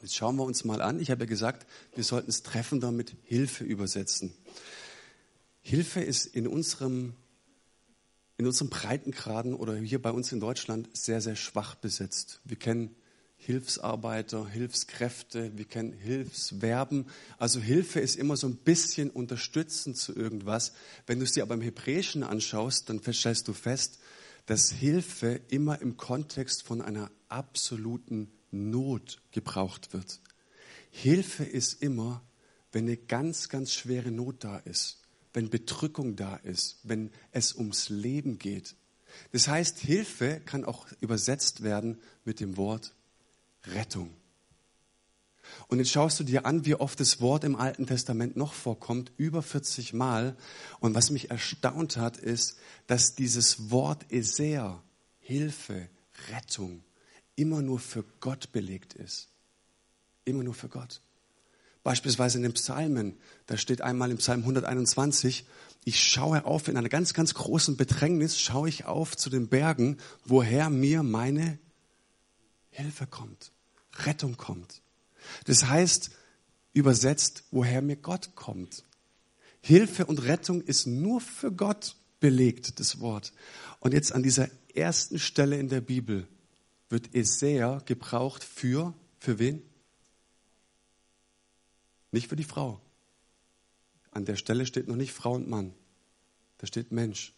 [0.00, 1.00] Jetzt schauen wir uns mal an.
[1.00, 4.34] Ich habe ja gesagt, wir sollten es treffender mit Hilfe übersetzen.
[5.60, 7.14] Hilfe ist in unserem,
[8.36, 12.40] in unserem Breitengraden oder hier bei uns in Deutschland sehr, sehr schwach besetzt.
[12.44, 12.96] Wir kennen
[13.44, 17.06] Hilfsarbeiter, Hilfskräfte, wir kennen Hilfsverben.
[17.38, 20.74] Also Hilfe ist immer so ein bisschen unterstützend zu irgendwas.
[21.08, 23.98] Wenn du es dir aber im Hebräischen anschaust, dann stellst du fest,
[24.46, 30.20] dass Hilfe immer im Kontext von einer absoluten Not gebraucht wird.
[30.92, 32.22] Hilfe ist immer,
[32.70, 35.00] wenn eine ganz, ganz schwere Not da ist,
[35.32, 38.76] wenn Bedrückung da ist, wenn es ums Leben geht.
[39.32, 42.94] Das heißt, Hilfe kann auch übersetzt werden mit dem Wort
[43.66, 44.14] Rettung.
[45.68, 49.12] Und jetzt schaust du dir an, wie oft das Wort im Alten Testament noch vorkommt,
[49.16, 50.36] über 40 Mal.
[50.80, 54.82] Und was mich erstaunt hat, ist, dass dieses Wort Eser,
[55.18, 55.88] Hilfe,
[56.30, 56.84] Rettung,
[57.36, 59.28] immer nur für Gott belegt ist.
[60.24, 61.00] Immer nur für Gott.
[61.82, 65.46] Beispielsweise in den Psalmen, da steht einmal im Psalm 121,
[65.84, 69.98] ich schaue auf in einer ganz, ganz großen Bedrängnis, schaue ich auf zu den Bergen,
[70.24, 71.58] woher mir meine
[72.72, 73.52] Hilfe kommt,
[73.94, 74.82] Rettung kommt.
[75.44, 76.10] Das heißt,
[76.72, 78.84] übersetzt, woher mir Gott kommt.
[79.60, 83.32] Hilfe und Rettung ist nur für Gott belegt, das Wort.
[83.78, 86.26] Und jetzt an dieser ersten Stelle in der Bibel
[86.88, 89.62] wird Eser gebraucht für, für wen?
[92.10, 92.80] Nicht für die Frau.
[94.10, 95.74] An der Stelle steht noch nicht Frau und Mann.
[96.58, 97.34] Da steht Mensch.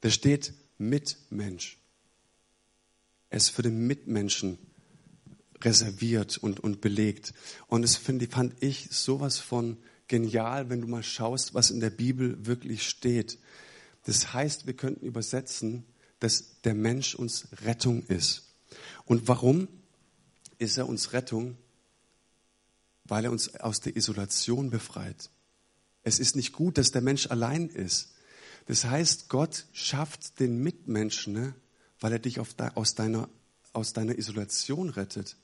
[0.00, 1.78] Da steht Mitmensch.
[3.32, 4.58] Ist für den Mitmenschen
[5.62, 7.32] reserviert und, und belegt.
[7.66, 11.90] Und das finde, fand ich sowas von genial, wenn du mal schaust, was in der
[11.90, 13.38] Bibel wirklich steht.
[14.04, 15.84] Das heißt, wir könnten übersetzen,
[16.20, 18.52] dass der Mensch uns Rettung ist.
[19.06, 19.68] Und warum
[20.58, 21.56] ist er uns Rettung?
[23.04, 25.30] Weil er uns aus der Isolation befreit.
[26.02, 28.12] Es ist nicht gut, dass der Mensch allein ist.
[28.66, 31.54] Das heißt, Gott schafft den Mitmenschen, ne,
[32.02, 33.28] weil er dich aus, deiner,
[33.72, 35.36] aus deiner Isolation rettet.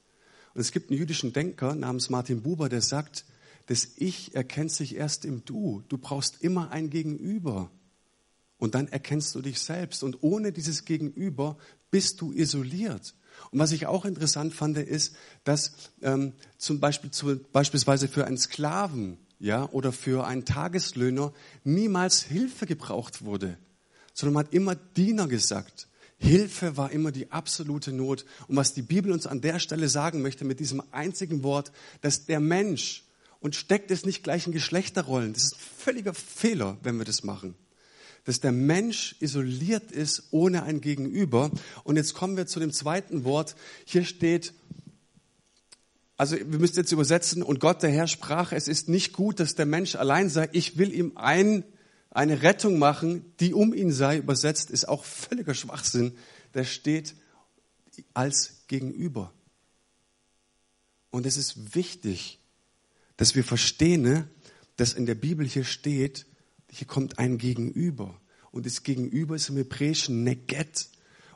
[0.54, 3.24] Und es gibt einen jüdischen Denker namens Martin Buber, der sagt,
[3.66, 5.82] das Ich erkennt sich erst im Du.
[5.88, 7.70] Du brauchst immer ein Gegenüber.
[8.56, 10.02] Und dann erkennst du dich selbst.
[10.02, 11.58] Und ohne dieses Gegenüber
[11.90, 13.14] bist du isoliert.
[13.50, 18.38] Und was ich auch interessant fand, ist, dass ähm, zum Beispiel zu, beispielsweise für einen
[18.38, 23.56] Sklaven ja, oder für einen Tageslöhner niemals Hilfe gebraucht wurde,
[24.12, 25.86] sondern man hat immer Diener gesagt.
[26.18, 28.24] Hilfe war immer die absolute Not.
[28.48, 32.26] Und was die Bibel uns an der Stelle sagen möchte mit diesem einzigen Wort, dass
[32.26, 33.04] der Mensch,
[33.40, 37.22] und steckt es nicht gleich in Geschlechterrollen, das ist ein völliger Fehler, wenn wir das
[37.24, 37.54] machen
[38.28, 41.50] dass der Mensch isoliert ist ohne ein Gegenüber.
[41.82, 43.56] Und jetzt kommen wir zu dem zweiten Wort.
[43.86, 44.52] Hier steht,
[46.18, 49.54] also wir müssen jetzt übersetzen, und Gott der Herr sprach, es ist nicht gut, dass
[49.54, 50.50] der Mensch allein sei.
[50.52, 51.64] Ich will ihm ein,
[52.10, 54.18] eine Rettung machen, die um ihn sei.
[54.18, 56.16] Übersetzt ist auch völliger Schwachsinn.
[56.54, 57.14] Der steht
[58.14, 59.32] als Gegenüber.
[61.10, 62.38] Und es ist wichtig,
[63.16, 64.28] dass wir verstehen, ne,
[64.76, 66.26] dass in der Bibel hier steht,
[66.70, 68.20] hier kommt ein Gegenüber.
[68.50, 70.88] Und das Gegenüber ist im Hebräischen Neget.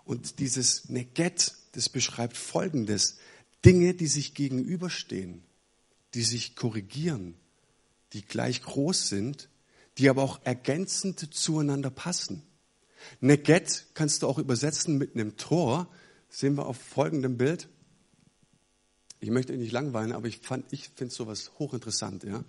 [0.04, 3.18] Und dieses Neget, das beschreibt Folgendes.
[3.64, 5.42] Dinge, die sich gegenüberstehen,
[6.14, 7.34] die sich korrigieren,
[8.12, 9.48] die gleich groß sind,
[10.02, 12.42] die aber auch ergänzend zueinander passen.
[13.20, 15.88] Neget kannst du auch übersetzen mit einem Tor.
[16.28, 17.68] Das sehen wir auf folgendem Bild.
[19.20, 20.40] Ich möchte nicht langweilen, aber ich,
[20.72, 22.24] ich finde sowas hochinteressant.
[22.24, 22.42] Ja?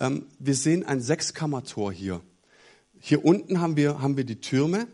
[0.00, 2.22] Ähm, wir sehen ein Sechskammertor hier.
[2.98, 4.86] Hier unten haben wir, haben wir die Türme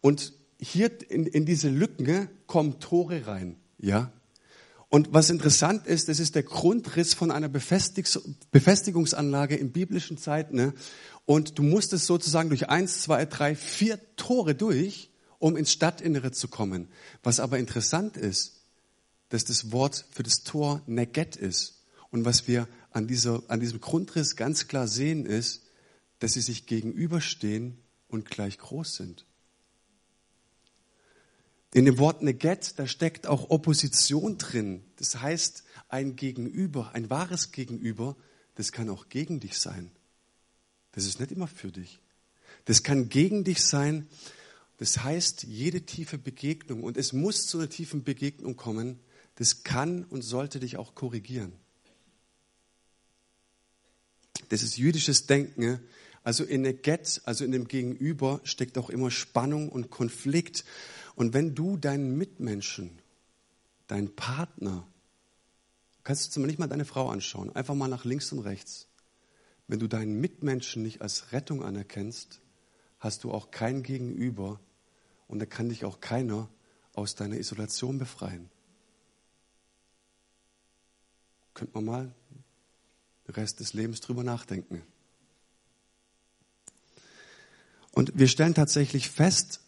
[0.00, 3.56] und hier in, in diese Lücken kommen Tore rein.
[3.76, 4.10] Ja?
[4.94, 10.54] Und was interessant ist, das ist der Grundriss von einer Befestigungsanlage in biblischen Zeiten.
[10.54, 10.72] Ne?
[11.26, 16.46] Und du musstest sozusagen durch eins, zwei, drei, vier Tore durch, um ins Stadtinnere zu
[16.46, 16.86] kommen.
[17.24, 18.60] Was aber interessant ist,
[19.30, 21.82] dass das Wort für das Tor Neget ist.
[22.12, 25.62] Und was wir an, dieser, an diesem Grundriss ganz klar sehen, ist,
[26.20, 29.26] dass sie sich gegenüberstehen und gleich groß sind.
[31.74, 34.84] In dem Wort Neget, da steckt auch Opposition drin.
[34.94, 38.16] Das heißt, ein Gegenüber, ein wahres Gegenüber,
[38.54, 39.90] das kann auch gegen dich sein.
[40.92, 41.98] Das ist nicht immer für dich.
[42.64, 44.06] Das kann gegen dich sein.
[44.76, 49.00] Das heißt, jede tiefe Begegnung, und es muss zu einer tiefen Begegnung kommen,
[49.34, 51.54] das kann und sollte dich auch korrigieren.
[54.48, 55.80] Das ist jüdisches Denken.
[56.22, 60.64] Also in der Get, also in dem Gegenüber, steckt auch immer Spannung und Konflikt.
[61.14, 62.98] Und wenn du deinen Mitmenschen,
[63.86, 64.86] deinen Partner,
[66.04, 68.86] Kannst du zumindest nicht mal deine Frau anschauen, einfach mal nach links und rechts.
[69.66, 72.42] Wenn du deinen Mitmenschen nicht als Rettung anerkennst,
[73.00, 74.60] hast du auch kein Gegenüber
[75.26, 76.50] und da kann dich auch keiner
[76.92, 78.50] aus deiner Isolation befreien.
[81.54, 82.14] Könnte man mal
[83.26, 84.82] den Rest des Lebens drüber nachdenken.
[87.92, 89.60] Und wir stellen tatsächlich fest,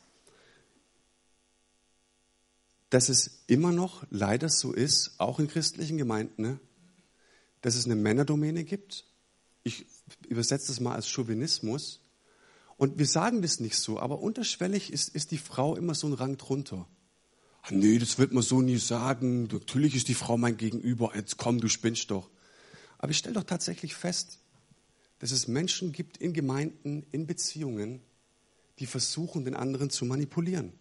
[2.91, 6.61] dass es immer noch leider so ist, auch in christlichen Gemeinden, ne,
[7.61, 9.05] dass es eine Männerdomäne gibt.
[9.65, 9.87] Ich
[10.29, 12.01] übersetze das mal als Chauvinismus.
[12.77, 16.13] Und wir sagen das nicht so, aber unterschwellig ist, ist die Frau immer so ein
[16.13, 16.87] Rang drunter.
[17.63, 19.49] Ach nee, das wird man so nie sagen.
[19.51, 21.13] Natürlich ist die Frau mein Gegenüber.
[21.17, 22.31] Jetzt komm, du spinnst doch.
[22.99, 24.39] Aber ich stelle doch tatsächlich fest,
[25.19, 28.01] dass es Menschen gibt in Gemeinden, in Beziehungen,
[28.79, 30.73] die versuchen, den anderen zu manipulieren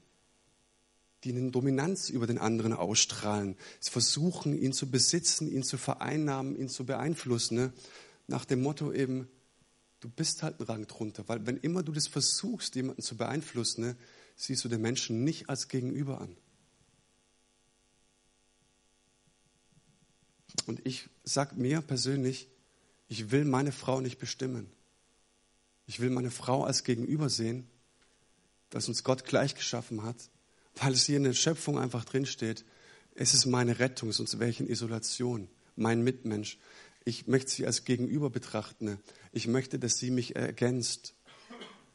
[1.25, 3.57] die eine Dominanz über den anderen ausstrahlen.
[3.79, 7.55] Sie versuchen, ihn zu besitzen, ihn zu vereinnahmen, ihn zu beeinflussen.
[7.55, 7.73] Ne?
[8.27, 9.27] Nach dem Motto eben,
[10.01, 11.27] du bist halt ein Rang drunter.
[11.27, 13.95] Weil wenn immer du das versuchst, jemanden zu beeinflussen, ne,
[14.35, 16.37] siehst du den Menschen nicht als Gegenüber an.
[20.67, 22.47] Und ich sage mir persönlich,
[23.07, 24.71] ich will meine Frau nicht bestimmen.
[25.87, 27.67] Ich will meine Frau als Gegenüber sehen,
[28.69, 30.29] das uns Gott gleich geschaffen hat
[30.75, 32.65] weil es hier in der Schöpfung einfach drinsteht,
[33.15, 36.59] es ist meine Rettung, sonst wäre ich in Isolation, mein Mitmensch.
[37.05, 38.97] Ich möchte sie als Gegenüber betrachten.
[39.31, 41.13] Ich möchte, dass sie mich ergänzt.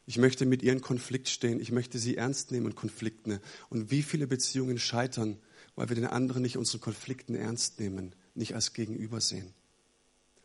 [0.07, 1.61] Ich möchte mit ihr in Konflikt stehen.
[1.61, 3.40] Ich möchte sie ernst nehmen in Konflikten.
[3.69, 5.37] Und wie viele Beziehungen scheitern,
[5.75, 9.53] weil wir den anderen nicht unsere Konflikten ernst nehmen, nicht als Gegenüber sehen.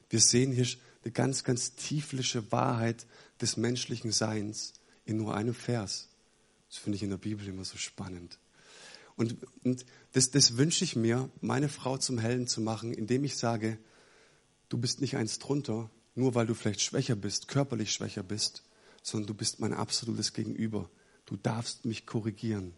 [0.09, 0.67] Wir sehen hier
[1.03, 3.05] eine ganz, ganz tiefliche Wahrheit
[3.39, 4.73] des menschlichen Seins
[5.05, 6.09] in nur einem Vers.
[6.75, 8.37] Das finde ich in der Bibel immer so spannend.
[9.15, 13.37] Und, und das, das wünsche ich mir, meine Frau zum Helden zu machen, indem ich
[13.37, 13.77] sage,
[14.67, 18.63] du bist nicht eins drunter, nur weil du vielleicht schwächer bist, körperlich schwächer bist,
[19.03, 20.89] sondern du bist mein absolutes Gegenüber.
[21.25, 22.73] Du darfst mich korrigieren.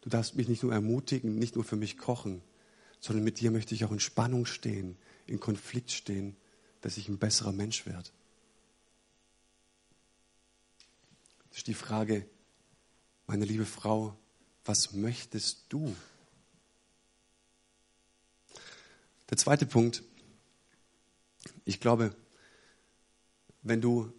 [0.00, 2.42] Du darfst mich nicht nur ermutigen, nicht nur für mich kochen,
[2.98, 4.96] sondern mit dir möchte ich auch in Spannung stehen,
[5.28, 6.36] in Konflikt stehen,
[6.80, 8.10] dass ich ein besserer Mensch werde.
[11.50, 12.26] Das ist die Frage,
[13.28, 14.18] meine liebe Frau,
[14.64, 15.94] was möchtest du?
[19.30, 20.02] Der zweite Punkt.
[21.66, 22.16] Ich glaube,
[23.62, 24.10] wenn du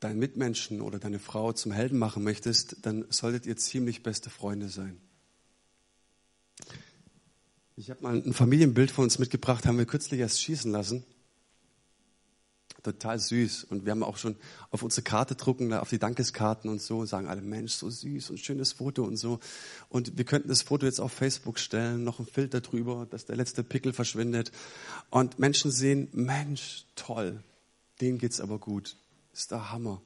[0.00, 4.70] deinen Mitmenschen oder deine Frau zum Helden machen möchtest, dann solltet ihr ziemlich beste Freunde
[4.70, 4.98] sein.
[7.76, 11.04] Ich habe mal ein Familienbild von uns mitgebracht, haben wir kürzlich erst schießen lassen
[12.82, 13.64] total süß.
[13.64, 14.36] Und wir haben auch schon
[14.70, 18.38] auf unsere Karte drucken, auf die Dankeskarten und so, sagen alle, Mensch, so süß und
[18.38, 19.40] schönes Foto und so.
[19.88, 23.36] Und wir könnten das Foto jetzt auf Facebook stellen, noch ein Filter drüber, dass der
[23.36, 24.52] letzte Pickel verschwindet.
[25.10, 27.42] Und Menschen sehen, Mensch, toll,
[28.00, 28.96] denen geht's aber gut.
[29.32, 30.02] Ist der Hammer.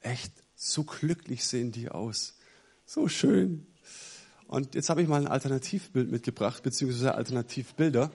[0.00, 2.34] Echt, so glücklich sehen die aus.
[2.86, 3.66] So schön.
[4.46, 8.12] Und jetzt habe ich mal ein Alternativbild mitgebracht, beziehungsweise Alternativbilder,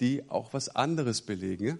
[0.00, 1.78] die auch was anderes belegen.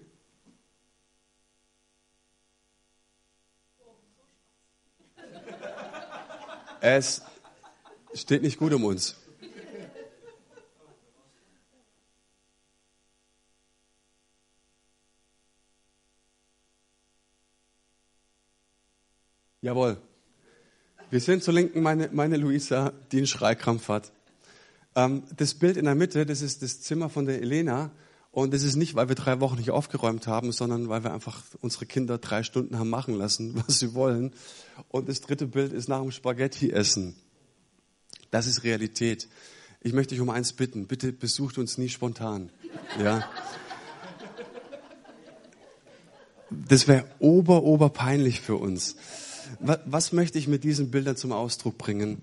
[6.87, 7.23] Es
[8.13, 9.15] steht nicht gut um uns.
[19.61, 19.97] Jawohl.
[21.09, 24.11] Wir sind zur Linken meine, meine Luisa, die einen Schreikrampf hat.
[24.95, 27.89] Ähm, das Bild in der Mitte, das ist das Zimmer von der Elena.
[28.35, 31.41] Und das ist nicht, weil wir drei Wochen nicht aufgeräumt haben, sondern weil wir einfach
[31.61, 34.33] unsere Kinder drei Stunden haben machen lassen, was sie wollen.
[34.89, 37.15] Und das dritte Bild ist nach dem Spaghetti-Essen.
[38.31, 39.29] Das ist Realität.
[39.79, 40.85] Ich möchte dich um eins bitten.
[40.85, 42.51] Bitte besucht uns nie spontan.
[43.01, 43.25] Ja.
[46.49, 48.97] Das wäre ober, ober peinlich für uns.
[49.61, 52.17] Was möchte ich mit diesen Bildern zum Ausdruck bringen?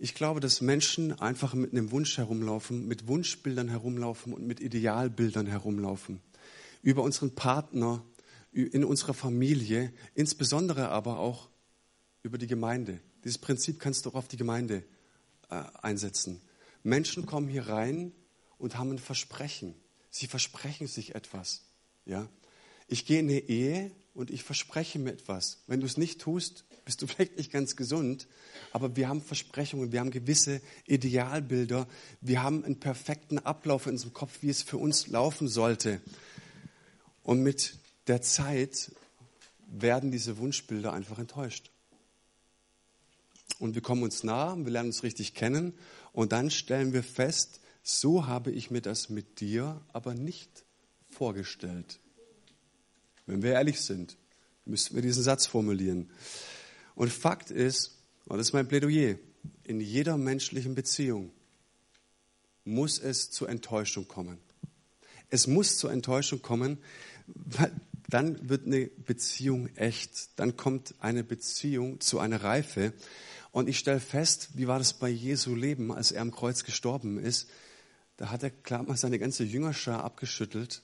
[0.00, 5.46] Ich glaube, dass Menschen einfach mit einem Wunsch herumlaufen, mit Wunschbildern herumlaufen und mit Idealbildern
[5.46, 6.20] herumlaufen.
[6.82, 8.04] Über unseren Partner,
[8.52, 11.48] in unserer Familie, insbesondere aber auch
[12.22, 13.00] über die Gemeinde.
[13.24, 14.84] Dieses Prinzip kannst du auch auf die Gemeinde
[15.50, 16.40] äh, einsetzen.
[16.84, 18.12] Menschen kommen hier rein
[18.56, 19.74] und haben ein Versprechen.
[20.10, 21.64] Sie versprechen sich etwas.
[22.06, 22.28] Ja?
[22.86, 25.58] Ich gehe in eine Ehe und ich verspreche mir etwas.
[25.68, 28.26] Wenn du es nicht tust, bist du vielleicht nicht ganz gesund,
[28.72, 31.86] aber wir haben Versprechungen, wir haben gewisse Idealbilder,
[32.20, 36.00] wir haben einen perfekten Ablauf in unserem Kopf, wie es für uns laufen sollte.
[37.22, 37.74] Und mit
[38.08, 38.90] der Zeit
[39.68, 41.70] werden diese Wunschbilder einfach enttäuscht.
[43.60, 45.74] Und wir kommen uns nah, wir lernen uns richtig kennen
[46.12, 50.64] und dann stellen wir fest, so habe ich mir das mit dir aber nicht
[51.08, 52.00] vorgestellt.
[53.28, 54.16] Wenn wir ehrlich sind,
[54.64, 56.10] müssten wir diesen Satz formulieren.
[56.94, 59.16] Und Fakt ist, und das ist mein Plädoyer,
[59.64, 61.30] in jeder menschlichen Beziehung
[62.64, 64.38] muss es zur Enttäuschung kommen.
[65.28, 66.78] Es muss zur Enttäuschung kommen,
[67.26, 67.70] weil
[68.08, 70.30] dann wird eine Beziehung echt.
[70.36, 72.94] Dann kommt eine Beziehung zu einer Reife.
[73.52, 77.18] Und ich stelle fest, wie war das bei Jesu Leben, als er am Kreuz gestorben
[77.18, 77.50] ist?
[78.16, 80.82] Da hat er klar mal seine ganze Jüngerschar abgeschüttelt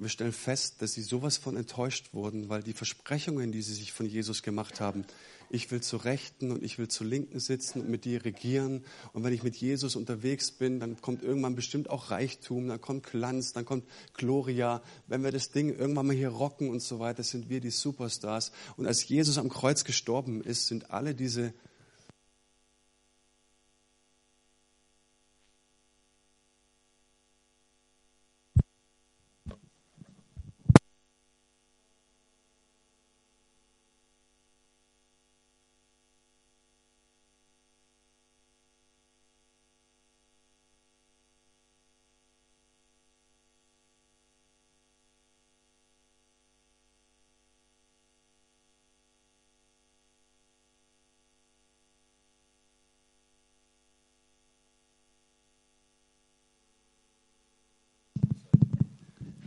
[0.00, 3.92] wir stellen fest, dass sie sowas von enttäuscht wurden, weil die Versprechungen, die sie sich
[3.92, 5.04] von Jesus gemacht haben,
[5.52, 8.84] ich will zur Rechten und ich will zur Linken sitzen und mit dir regieren.
[9.12, 13.04] Und wenn ich mit Jesus unterwegs bin, dann kommt irgendwann bestimmt auch Reichtum, dann kommt
[13.04, 13.84] Glanz, dann kommt
[14.14, 14.80] Gloria.
[15.08, 18.52] Wenn wir das Ding irgendwann mal hier rocken und so weiter, sind wir die Superstars.
[18.76, 21.52] Und als Jesus am Kreuz gestorben ist, sind alle diese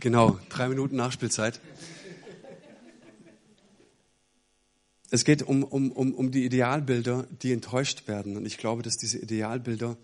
[0.04, 1.62] Genau, drei Minuten Nachspielzeit.
[5.08, 8.36] Es geht um, um, um, um die Idealbilder, die enttäuscht werden.
[8.36, 9.96] Und ich glaube, dass diese Idealbilder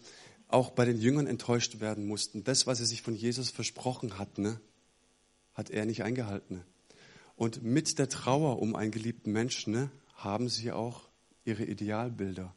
[0.48, 2.44] auch bei den Jüngern enttäuscht werden mussten.
[2.44, 4.58] Das, was er sich von Jesus versprochen hat, ne,
[5.52, 6.64] hat er nicht eingehalten.
[7.36, 11.10] Und mit der Trauer um einen geliebten Menschen ne, haben sie auch
[11.44, 12.54] ihre Idealbilder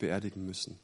[0.00, 0.80] beerdigen müssen.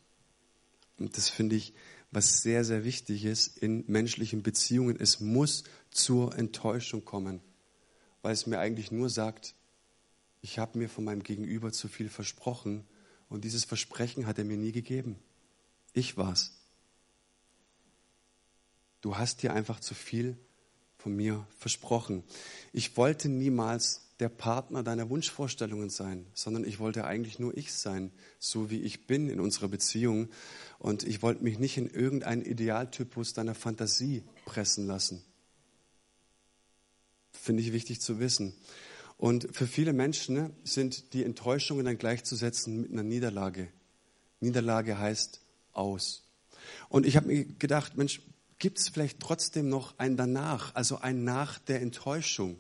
[0.97, 1.75] Und das finde ich
[2.11, 4.97] was sehr, sehr wichtig ist in menschlichen Beziehungen.
[4.99, 7.41] Es muss zur Enttäuschung kommen,
[8.23, 9.55] weil es mir eigentlich nur sagt,
[10.41, 12.85] ich habe mir von meinem Gegenüber zu viel versprochen
[13.29, 15.17] und dieses Versprechen hat er mir nie gegeben.
[15.93, 16.53] Ich war's.
[19.01, 20.37] Du hast dir einfach zu viel
[20.97, 22.25] von mir versprochen.
[22.73, 28.11] Ich wollte niemals der Partner deiner Wunschvorstellungen sein, sondern ich wollte eigentlich nur ich sein,
[28.39, 30.29] so wie ich bin in unserer Beziehung.
[30.79, 35.23] Und ich wollte mich nicht in irgendeinen Idealtypus deiner Fantasie pressen lassen.
[37.33, 38.55] Finde ich wichtig zu wissen.
[39.17, 43.69] Und für viele Menschen ne, sind die Enttäuschungen dann gleichzusetzen mit einer Niederlage.
[44.41, 45.41] Niederlage heißt
[45.73, 46.25] aus.
[46.89, 48.21] Und ich habe mir gedacht, Mensch,
[48.59, 52.59] gibt es vielleicht trotzdem noch ein Danach, also ein Nach der Enttäuschung?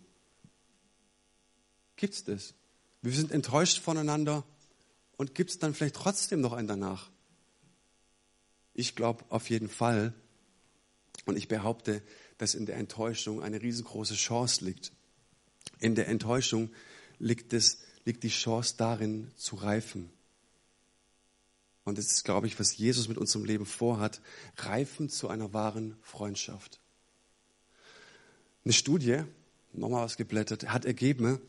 [1.98, 2.54] Gibt es das?
[3.02, 4.44] Wir sind enttäuscht voneinander
[5.16, 7.10] und gibt es dann vielleicht trotzdem noch ein Danach?
[8.72, 10.14] Ich glaube auf jeden Fall
[11.26, 12.00] und ich behaupte,
[12.38, 14.92] dass in der Enttäuschung eine riesengroße Chance liegt.
[15.80, 16.70] In der Enttäuschung
[17.18, 20.10] liegt, es, liegt die Chance darin, zu reifen.
[21.82, 24.20] Und das ist, glaube ich, was Jesus mit unserem Leben vorhat,
[24.56, 26.80] reifen zu einer wahren Freundschaft.
[28.64, 29.24] Eine Studie,
[29.72, 31.40] nochmal was geblättert, hat ergeben,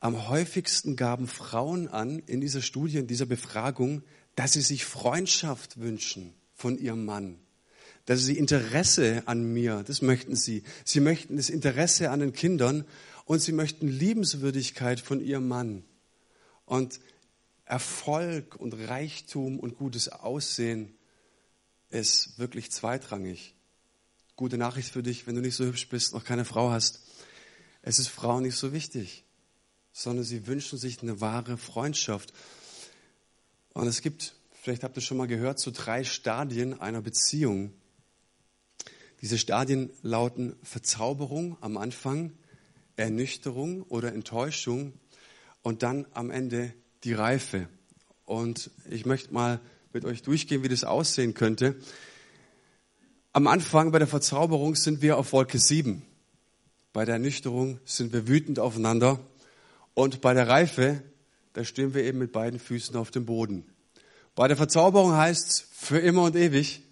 [0.00, 4.02] am häufigsten gaben Frauen an in dieser Studie, in dieser Befragung,
[4.36, 7.38] dass sie sich Freundschaft wünschen von ihrem Mann.
[8.06, 10.62] Dass sie Interesse an mir, das möchten sie.
[10.84, 12.84] Sie möchten das Interesse an den Kindern
[13.24, 15.84] und sie möchten Liebenswürdigkeit von ihrem Mann.
[16.64, 17.00] Und
[17.64, 20.94] Erfolg und Reichtum und gutes Aussehen
[21.90, 23.54] ist wirklich zweitrangig.
[24.36, 27.00] Gute Nachricht für dich, wenn du nicht so hübsch bist, noch keine Frau hast.
[27.82, 29.24] Es ist Frauen nicht so wichtig
[29.98, 32.32] sondern sie wünschen sich eine wahre Freundschaft.
[33.74, 37.72] Und es gibt, vielleicht habt ihr schon mal gehört, so drei Stadien einer Beziehung.
[39.22, 42.32] Diese Stadien lauten Verzauberung am Anfang,
[42.94, 44.92] Ernüchterung oder Enttäuschung
[45.62, 47.68] und dann am Ende die Reife.
[48.24, 49.60] Und ich möchte mal
[49.92, 51.74] mit euch durchgehen, wie das aussehen könnte.
[53.32, 56.02] Am Anfang bei der Verzauberung sind wir auf Wolke 7.
[56.92, 59.18] Bei der Ernüchterung sind wir wütend aufeinander.
[59.98, 61.02] Und bei der Reife,
[61.54, 63.68] da stehen wir eben mit beiden Füßen auf dem Boden.
[64.36, 66.84] Bei der Verzauberung heißt es für immer und ewig.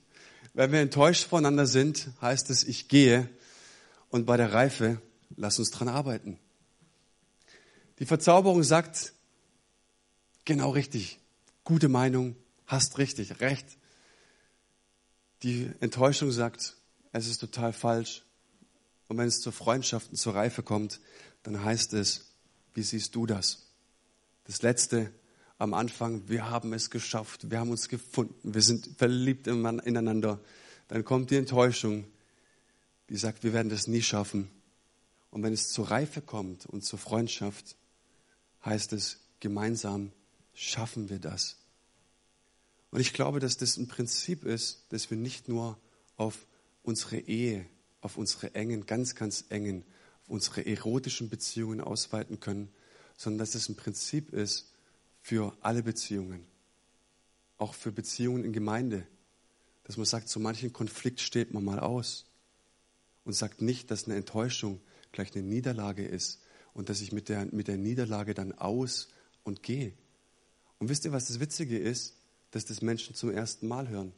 [0.54, 3.28] Wenn wir enttäuscht voneinander sind, heißt es, ich gehe.
[4.10, 5.00] Und bei der Reife,
[5.36, 6.36] lass uns dran arbeiten.
[8.00, 9.12] Die Verzauberung sagt,
[10.44, 11.20] genau richtig,
[11.62, 12.34] gute Meinung,
[12.66, 13.68] hast richtig, recht.
[15.44, 16.74] Die Enttäuschung sagt,
[17.12, 18.24] es ist total falsch.
[19.06, 20.98] Und wenn es zur Freundschaft und zur Reife kommt,
[21.44, 22.32] dann heißt es,
[22.76, 23.66] wie siehst du das?
[24.44, 25.10] Das letzte
[25.58, 30.38] am Anfang, wir haben es geschafft, wir haben uns gefunden, wir sind verliebt ineinander.
[30.88, 32.04] dann kommt die Enttäuschung,
[33.08, 34.50] die sagt, wir werden das nie schaffen.
[35.30, 37.76] Und wenn es zur Reife kommt und zur Freundschaft,
[38.64, 40.12] heißt es, gemeinsam
[40.52, 41.56] schaffen wir das.
[42.90, 45.78] Und ich glaube, dass das ein Prinzip ist, dass wir nicht nur
[46.16, 46.46] auf
[46.82, 47.66] unsere Ehe,
[48.02, 49.84] auf unsere engen, ganz, ganz engen,
[50.26, 52.68] unsere erotischen Beziehungen ausweiten können,
[53.16, 54.72] sondern dass es ein Prinzip ist
[55.22, 56.46] für alle Beziehungen.
[57.58, 59.06] Auch für Beziehungen in Gemeinde.
[59.84, 62.26] Dass man sagt, so manchen Konflikt steht man mal aus.
[63.24, 64.80] Und sagt nicht, dass eine Enttäuschung
[65.12, 66.42] gleich eine Niederlage ist
[66.74, 69.08] und dass ich mit der, mit der Niederlage dann aus
[69.42, 69.94] und gehe.
[70.78, 72.14] Und wisst ihr, was das Witzige ist?
[72.50, 74.12] Dass das Menschen zum ersten Mal hören.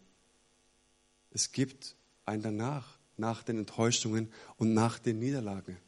[1.30, 5.78] Es gibt ein danach, nach den Enttäuschungen und nach den Niederlagen.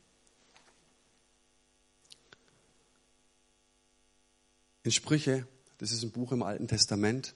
[4.83, 7.35] In Sprüche, das ist ein Buch im Alten Testament,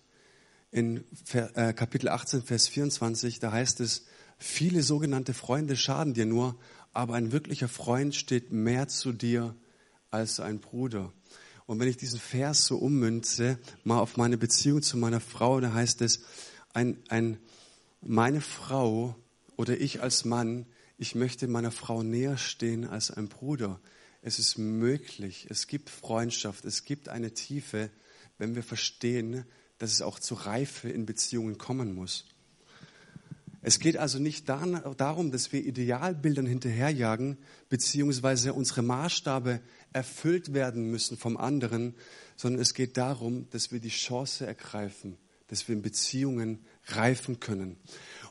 [0.71, 4.07] in äh, Kapitel 18, Vers 24, da heißt es,
[4.39, 6.59] viele sogenannte Freunde schaden dir nur,
[6.95, 9.55] aber ein wirklicher Freund steht mehr zu dir
[10.11, 11.13] als ein Bruder.
[11.67, 15.75] Und wenn ich diesen Vers so ummünze, mal auf meine Beziehung zu meiner Frau, da
[15.75, 16.23] heißt es,
[16.73, 17.39] ein, ein,
[18.01, 19.17] meine Frau
[19.57, 20.65] oder ich als Mann,
[20.97, 23.81] ich möchte meiner Frau näher stehen als ein Bruder.
[24.27, 27.91] Es ist möglich, es gibt Freundschaft, es gibt eine Tiefe,
[28.39, 29.45] wenn wir verstehen,
[29.77, 32.25] dass es auch zur Reife in Beziehungen kommen muss.
[33.61, 37.37] Es geht also nicht darum, dass wir Idealbildern hinterherjagen,
[37.69, 39.61] beziehungsweise unsere Maßstabe
[39.93, 41.95] erfüllt werden müssen vom anderen,
[42.35, 45.19] sondern es geht darum, dass wir die Chance ergreifen,
[45.49, 47.77] dass wir in Beziehungen reifen können.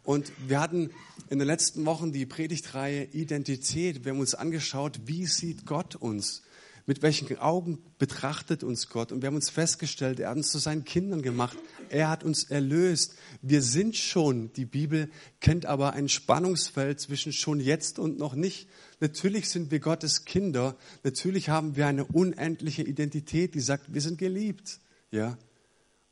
[0.04, 0.89] Und wir hatten
[1.30, 4.04] in den letzten Wochen die Predigtreihe Identität.
[4.04, 6.43] Wir haben uns angeschaut, wie sieht Gott uns?
[6.86, 9.14] Mit welchen Augen betrachtet uns Gott?
[9.14, 11.58] Und wir haben uns festgestellt, er hat uns zu seinen Kindern gemacht.
[11.88, 13.16] Er hat uns erlöst.
[13.41, 14.51] Wir sind schon.
[14.54, 18.68] Die Bibel kennt aber ein Spannungsfeld zwischen schon jetzt und noch nicht.
[18.99, 20.76] Natürlich sind wir Gottes Kinder.
[21.04, 24.80] Natürlich haben wir eine unendliche Identität, die sagt, wir sind geliebt.
[25.12, 25.38] Ja.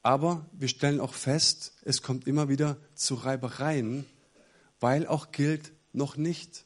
[0.04, 4.06] Aber wir stellen auch fest, es kommt immer wieder zu Reibereien,
[4.80, 6.66] weil auch gilt noch nicht.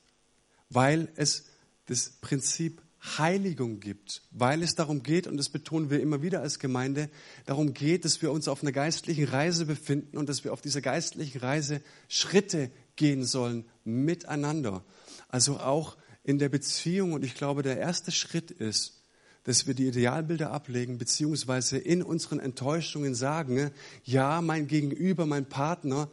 [0.69, 1.45] Weil es
[1.87, 2.81] das Prinzip
[3.17, 7.09] Heiligung gibt, weil es darum geht, und das betonen wir immer wieder als Gemeinde,
[7.45, 10.81] darum geht, dass wir uns auf einer geistlichen Reise befinden und dass wir auf dieser
[10.81, 14.83] geistlichen Reise Schritte gehen sollen miteinander.
[15.29, 17.13] Also auch in der Beziehung.
[17.13, 19.03] Und ich glaube, der erste Schritt ist,
[19.45, 23.71] dass wir die Idealbilder ablegen, beziehungsweise in unseren Enttäuschungen sagen,
[24.03, 26.11] ja, mein Gegenüber, mein Partner,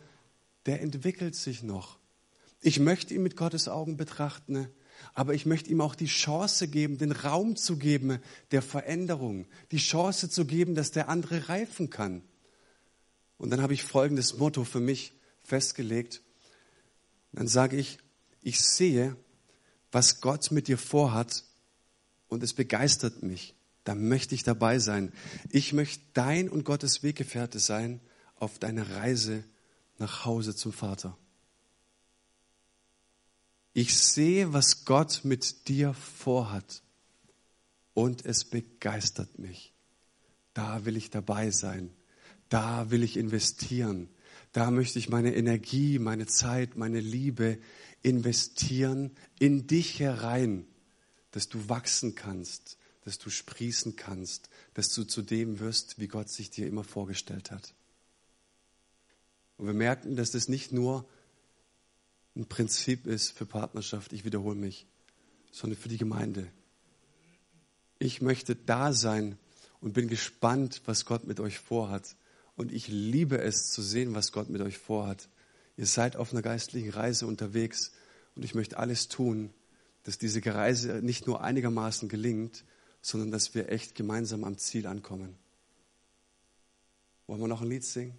[0.67, 1.99] der entwickelt sich noch.
[2.61, 4.69] Ich möchte ihn mit Gottes Augen betrachten
[5.15, 8.19] aber ich möchte ihm auch die Chance geben, den Raum zu geben
[8.51, 12.23] der Veränderung, die Chance zu geben, dass der andere reifen kann.
[13.37, 15.13] Und dann habe ich folgendes Motto für mich
[15.43, 16.23] festgelegt.
[17.33, 17.99] Dann sage ich,
[18.43, 19.17] ich sehe,
[19.91, 21.45] was Gott mit dir vorhat
[22.33, 23.55] und es begeistert mich.
[23.85, 25.13] Da möchte ich dabei sein.
[25.51, 28.01] Ich möchte dein und Gottes Weggefährte sein
[28.37, 29.45] auf deiner Reise
[29.99, 31.19] nach Hause zum Vater.
[33.75, 36.83] Ich sehe, was Gott mit dir vorhat
[37.93, 39.75] und es begeistert mich.
[40.55, 41.91] Da will ich dabei sein.
[42.49, 44.09] Da will ich investieren.
[44.53, 47.59] Da möchte ich meine Energie, meine Zeit, meine Liebe
[48.03, 50.67] investieren in dich herein,
[51.33, 56.31] dass du wachsen kannst, dass du sprießen kannst, dass du zu dem wirst, wie Gott
[56.31, 57.75] sich dir immer vorgestellt hat.
[59.59, 61.09] Und wir merken, dass das nicht nur
[62.35, 64.87] ein Prinzip ist für Partnerschaft, ich wiederhole mich,
[65.51, 66.51] sondern für die Gemeinde.
[67.99, 69.39] Ich möchte da sein
[69.81, 72.17] und bin gespannt, was Gott mit euch vorhat.
[72.57, 75.29] Und ich liebe es zu sehen, was Gott mit euch vorhat.
[75.77, 77.93] Ihr seid auf einer geistlichen Reise unterwegs
[78.35, 79.53] und ich möchte alles tun,
[80.05, 82.65] dass diese Reise nicht nur einigermaßen gelingt,
[83.01, 85.37] sondern dass wir echt gemeinsam am Ziel ankommen.
[87.27, 88.19] Wollen wir noch ein Lied singen?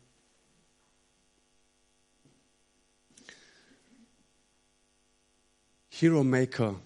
[5.90, 6.82] Hero Maker,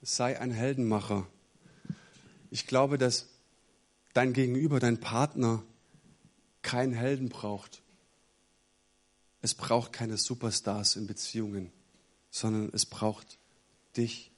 [0.00, 1.26] sei ein Heldenmacher.
[2.50, 3.26] Ich glaube, dass
[4.12, 5.64] dein Gegenüber, dein Partner
[6.62, 7.82] keinen Helden braucht.
[9.42, 11.72] Es braucht keine Superstars in Beziehungen,
[12.30, 13.38] sondern es braucht
[13.96, 14.30] dich.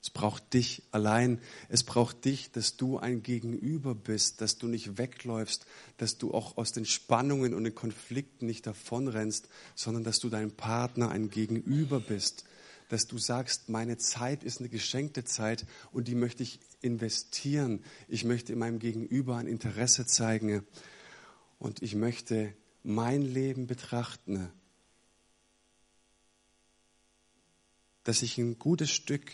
[0.00, 1.40] Es braucht dich allein.
[1.68, 6.56] Es braucht dich, dass du ein Gegenüber bist, dass du nicht wegläufst, dass du auch
[6.56, 12.00] aus den Spannungen und den Konflikten nicht davonrennst, sondern dass du deinem Partner ein Gegenüber
[12.00, 12.44] bist,
[12.88, 17.82] dass du sagst, meine Zeit ist eine geschenkte Zeit und die möchte ich investieren.
[18.06, 20.64] Ich möchte in meinem Gegenüber ein Interesse zeigen
[21.58, 24.48] und ich möchte mein Leben betrachten
[28.08, 29.30] dass ich ein gutes Stück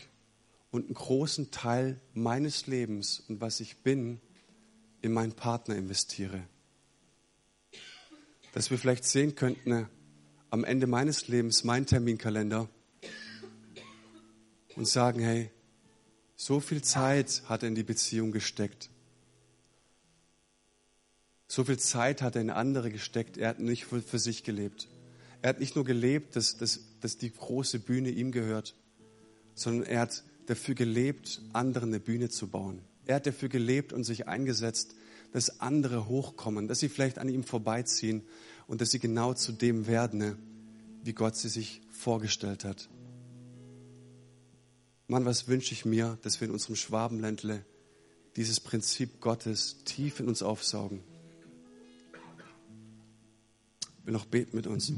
[0.75, 4.21] und einen großen Teil meines Lebens und was ich bin,
[5.03, 6.43] in meinen Partner investiere.
[8.53, 9.89] Dass wir vielleicht sehen könnten,
[10.51, 12.69] am Ende meines Lebens, mein Terminkalender,
[14.75, 15.53] und sagen, hey,
[16.35, 18.91] so viel Zeit hat er in die Beziehung gesteckt.
[21.47, 23.37] So viel Zeit hat er in andere gesteckt.
[23.37, 24.89] Er hat nicht für sich gelebt.
[25.41, 28.75] Er hat nicht nur gelebt, dass, dass, dass die große Bühne ihm gehört,
[29.55, 32.81] sondern er hat dafür gelebt, anderen eine Bühne zu bauen.
[33.07, 34.95] Er hat dafür gelebt und sich eingesetzt,
[35.33, 38.23] dass andere hochkommen, dass sie vielleicht an ihm vorbeiziehen
[38.67, 40.37] und dass sie genau zu dem werden,
[41.03, 42.89] wie Gott sie sich vorgestellt hat.
[45.07, 47.65] Mann, was wünsche ich mir, dass wir in unserem Schwabenländle
[48.37, 51.01] dieses Prinzip Gottes tief in uns aufsaugen.
[54.01, 54.93] Ich will noch beten mit uns.